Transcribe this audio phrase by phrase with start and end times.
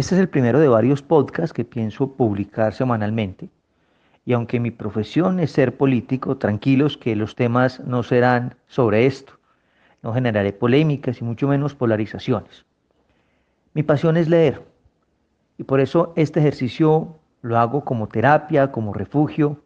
[0.00, 3.50] Este es el primero de varios podcasts que pienso publicar semanalmente.
[4.24, 9.32] Y aunque mi profesión es ser político, tranquilos que los temas no serán sobre esto.
[10.02, 12.64] No generaré polémicas y mucho menos polarizaciones.
[13.74, 14.62] Mi pasión es leer.
[15.58, 19.60] Y por eso este ejercicio lo hago como terapia, como refugio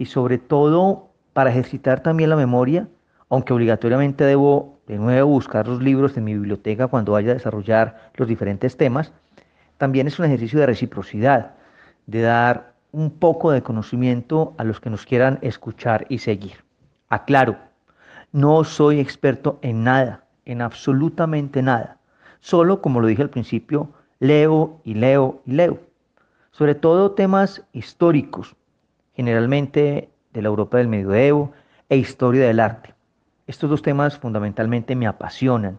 [0.00, 2.88] y sobre todo para ejercitar también la memoria,
[3.28, 8.10] aunque obligatoriamente debo de nuevo buscar los libros en mi biblioteca cuando vaya a desarrollar
[8.14, 9.12] los diferentes temas,
[9.76, 11.50] también es un ejercicio de reciprocidad,
[12.06, 16.64] de dar un poco de conocimiento a los que nos quieran escuchar y seguir.
[17.10, 17.58] Aclaro,
[18.32, 21.98] no soy experto en nada, en absolutamente nada.
[22.40, 25.78] Solo, como lo dije al principio, leo y leo y leo.
[26.52, 28.56] Sobre todo temas históricos,
[29.20, 31.52] generalmente de la Europa del Medioevo
[31.90, 32.94] e historia del arte.
[33.46, 35.78] Estos dos temas fundamentalmente me apasionan.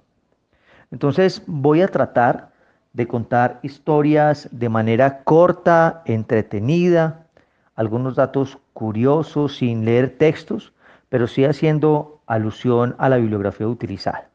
[0.92, 2.52] Entonces voy a tratar
[2.94, 7.26] de contar historias de manera corta, entretenida,
[7.74, 10.72] algunos datos curiosos sin leer textos,
[11.10, 14.30] pero sí haciendo alusión a la bibliografía utilizada.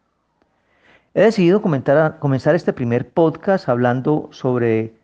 [1.15, 4.95] He decidido comenzar este primer podcast hablando sobre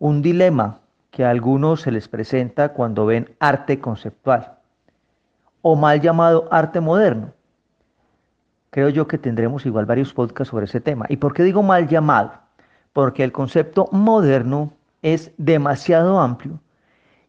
[0.00, 0.79] un dilema
[1.10, 4.58] que a algunos se les presenta cuando ven arte conceptual
[5.62, 7.32] o mal llamado arte moderno.
[8.70, 11.06] Creo yo que tendremos igual varios podcasts sobre ese tema.
[11.08, 12.32] ¿Y por qué digo mal llamado?
[12.92, 14.72] Porque el concepto moderno
[15.02, 16.60] es demasiado amplio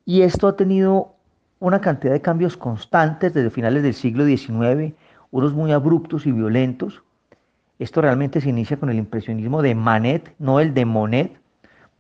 [0.06, 1.14] y esto ha tenido
[1.60, 4.94] una cantidad de cambios constantes desde finales del siglo XIX,
[5.30, 7.04] unos muy abruptos y violentos.
[7.80, 11.41] Esto realmente se inicia con el impresionismo de Manet, no el de Monet,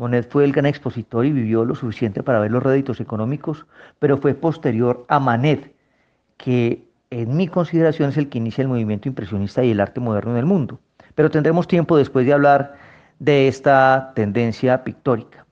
[0.02, 3.68] Monet fue el gran expositor y vivió lo suficiente para ver los réditos económicos,
[4.00, 5.76] pero fue posterior a Manet,
[6.38, 10.32] que en mi consideración es el que inicia el movimiento impresionista y el arte moderno
[10.32, 10.80] en el mundo.
[11.14, 12.74] Pero tendremos tiempo después de hablar
[13.20, 15.46] de esta tendencia pictórica.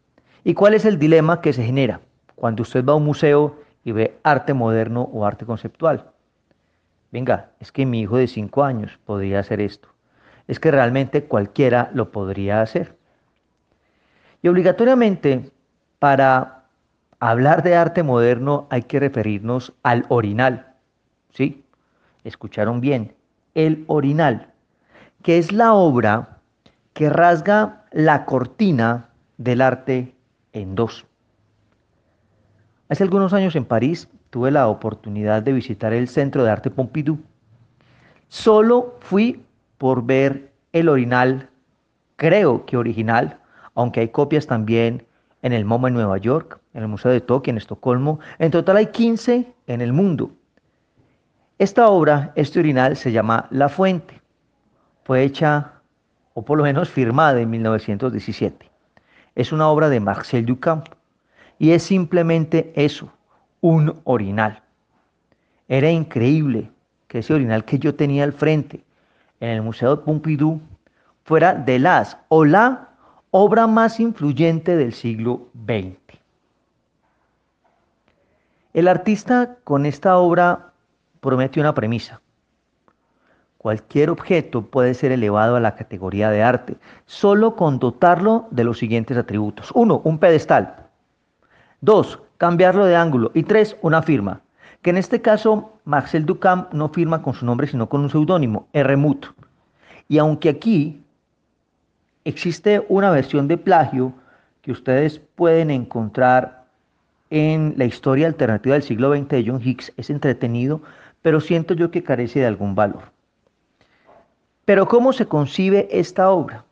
[0.44, 2.02] ¿Y cuál es el dilema que se genera
[2.34, 6.10] cuando usted va a un museo y ve arte moderno o arte conceptual?
[7.12, 9.90] Venga, es que mi hijo de 5 años podría hacer esto.
[10.48, 12.99] Es que realmente cualquiera lo podría hacer.
[14.42, 15.52] Y obligatoriamente,
[16.00, 16.64] para
[17.20, 20.76] hablar de arte moderno hay que referirnos al orinal.
[21.34, 21.64] ¿Sí?
[22.24, 23.16] Escucharon bien.
[23.54, 24.54] El orinal,
[25.24, 26.38] que es la obra
[26.94, 30.16] que rasga la cortina del arte
[30.54, 31.06] en dos.
[32.90, 37.20] Hace algunos años en París tuve la oportunidad de visitar el Centro de Arte Pompidou.
[38.28, 39.44] Solo fui
[39.78, 41.50] por ver el orinal,
[42.16, 43.39] creo que original,
[43.80, 45.06] aunque hay copias también
[45.42, 48.20] en el MoMA en Nueva York, en el Museo de Tokio, en Estocolmo.
[48.38, 50.32] En total hay 15 en el mundo.
[51.60, 54.20] Esta obra, este urinal, se llama La Fuente.
[55.06, 55.76] Fue hecha,
[56.34, 58.70] o por lo menos firmada en 1917.
[59.36, 60.88] Es una obra de Marcel Duchamp
[61.58, 63.10] y es simplemente eso,
[63.62, 64.62] un orinal.
[65.70, 66.70] Era increíble
[67.08, 68.84] que ese orinal que yo tenía al frente
[69.40, 70.60] en el Museo de Pompidou
[71.24, 72.89] fuera de las o la
[73.32, 75.98] obra más influyente del siglo XX.
[78.74, 80.72] El artista con esta obra
[81.20, 82.22] promete una premisa.
[83.58, 88.80] Cualquier objeto puede ser elevado a la categoría de arte solo con dotarlo de los
[88.80, 89.72] siguientes atributos.
[89.74, 90.88] Uno, un pedestal.
[91.82, 93.32] Dos, cambiarlo de ángulo.
[93.34, 94.42] Y tres, una firma.
[94.82, 98.68] Que en este caso Marcel Duchamp no firma con su nombre sino con un seudónimo,
[98.98, 99.26] Mut.
[100.08, 101.04] Y aunque aquí
[102.30, 104.14] existe una versión de plagio
[104.62, 106.66] que ustedes pueden encontrar
[107.30, 109.94] en la historia alternativa del siglo XX de John Hicks.
[109.98, 110.82] Es entretenido,
[111.22, 113.12] pero siento yo que carece de algún valor.
[114.66, 116.66] Pero ¿cómo se concibe esta obra?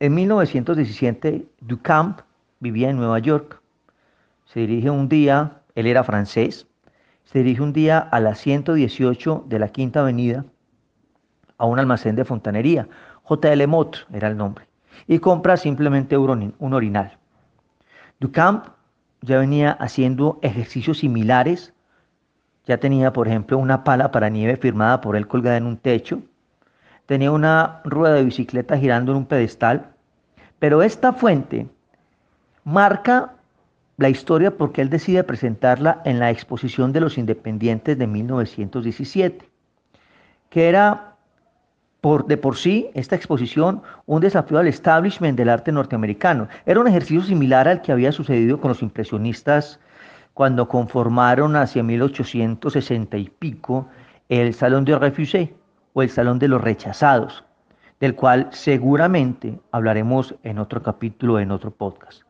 [0.00, 2.20] En 1917, Duchamp
[2.58, 3.60] vivía en Nueva York.
[4.44, 6.66] Se dirige un día, él era francés,
[7.24, 10.44] se dirige un día a la 118 de la Quinta Avenida
[11.58, 12.88] a un almacén de fontanería,
[13.30, 13.64] J.L.
[13.68, 14.66] Mott era el nombre,
[15.06, 17.16] y compra simplemente un orinal.
[18.18, 18.66] Duchamp
[19.20, 21.72] ya venía haciendo ejercicios similares,
[22.66, 26.22] ya tenía, por ejemplo, una pala para nieve firmada por él colgada en un techo,
[27.06, 29.92] tenía una rueda de bicicleta girando en un pedestal,
[30.58, 31.68] pero esta fuente
[32.64, 33.34] marca
[33.96, 39.48] la historia porque él decide presentarla en la exposición de los independientes de 1917,
[40.48, 41.09] que era
[42.00, 46.48] por, de por sí esta exposición un desafío al establishment del arte norteamericano.
[46.66, 49.80] Era un ejercicio similar al que había sucedido con los impresionistas
[50.34, 53.88] cuando conformaron hacia 1860 y pico
[54.28, 55.50] el Salón de Refusés
[55.92, 57.44] o el Salón de los Rechazados,
[57.98, 62.22] del cual seguramente hablaremos en otro capítulo, en otro podcast.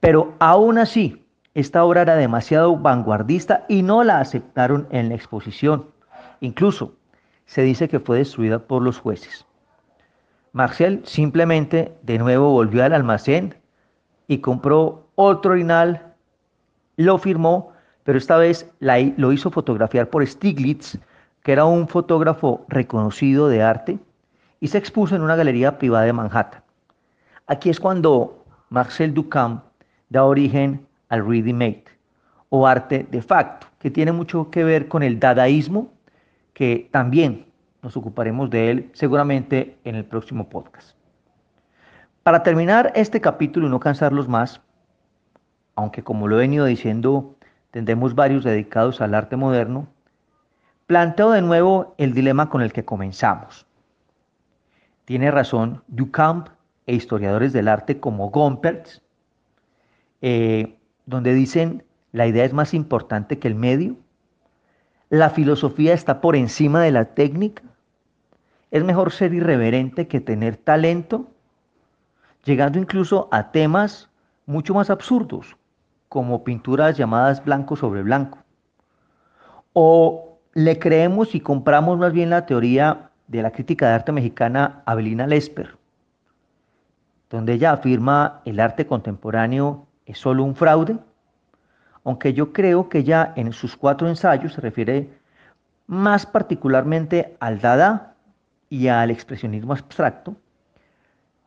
[0.00, 5.86] Pero aún así, esta obra era demasiado vanguardista y no la aceptaron en la exposición.
[6.40, 6.94] Incluso
[7.46, 9.46] se dice que fue destruida por los jueces.
[10.52, 13.56] Marcel simplemente de nuevo volvió al almacén
[14.28, 16.14] y compró otro orinal,
[16.96, 17.72] lo firmó,
[18.04, 20.98] pero esta vez lo hizo fotografiar por Stiglitz,
[21.42, 23.98] que era un fotógrafo reconocido de arte,
[24.60, 26.62] y se expuso en una galería privada de Manhattan.
[27.46, 29.62] Aquí es cuando Marcel Duchamp
[30.08, 31.84] da origen al ready made
[32.48, 35.92] o arte de facto, que tiene mucho que ver con el dadaísmo,
[36.54, 37.46] que también
[37.82, 40.96] nos ocuparemos de él seguramente en el próximo podcast.
[42.22, 44.62] Para terminar este capítulo y no cansarlos más,
[45.74, 47.36] aunque como lo he venido diciendo,
[47.70, 49.88] tendremos varios dedicados al arte moderno,
[50.86, 53.66] planteo de nuevo el dilema con el que comenzamos.
[55.04, 56.48] Tiene razón Duchamp
[56.86, 59.02] e historiadores del arte como Gompertz,
[60.22, 63.96] eh, donde dicen la idea es más importante que el medio,
[65.18, 67.62] la filosofía está por encima de la técnica,
[68.72, 71.28] es mejor ser irreverente que tener talento,
[72.44, 74.10] llegando incluso a temas
[74.46, 75.56] mucho más absurdos,
[76.08, 78.38] como pinturas llamadas blanco sobre blanco.
[79.72, 84.82] O le creemos y compramos más bien la teoría de la crítica de arte mexicana
[84.84, 85.76] Abelina Lesper,
[87.30, 90.98] donde ella afirma el arte contemporáneo es solo un fraude,
[92.04, 95.08] aunque yo creo que ella en sus cuatro ensayos se refiere
[95.86, 98.14] más particularmente al Dada
[98.68, 100.36] y al expresionismo abstracto,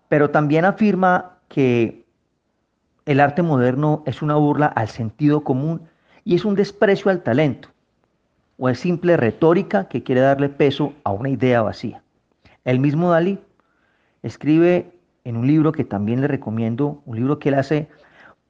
[0.09, 2.06] pero también afirma que
[3.06, 5.81] el arte moderno es una burla al sentido común
[6.24, 7.69] y es un desprecio al talento
[8.57, 12.01] o es simple retórica que quiere darle peso a una idea vacía.
[12.65, 13.39] El mismo Dalí
[14.24, 14.92] escribe
[15.24, 17.88] en un libro que también le recomiendo, un libro que él hace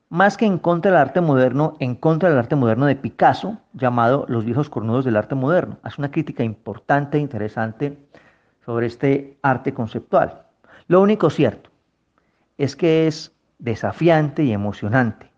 [0.10, 4.26] más que en contra del arte moderno, en contra del arte moderno de Picasso, llamado
[4.30, 5.78] Los viejos cornudos del arte moderno.
[5.84, 7.98] Hace una crítica importante e interesante
[8.66, 10.44] sobre este arte conceptual.
[10.88, 11.70] Lo único cierto
[12.58, 15.32] es que es desafiante y emocionante,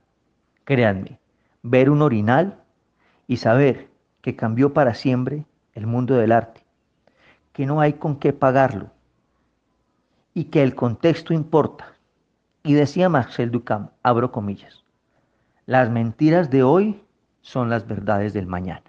[0.65, 1.19] créanme,
[1.63, 2.59] ver un orinal
[3.27, 3.87] y saber
[4.21, 6.61] que cambió para siempre el mundo del arte,
[7.53, 8.91] que no hay con qué pagarlo
[10.33, 11.93] y que el contexto importa.
[12.63, 14.83] Y decía Marcel Duchamp, abro comillas,
[15.65, 17.01] las mentiras de hoy
[17.41, 18.83] son las verdades del mañana.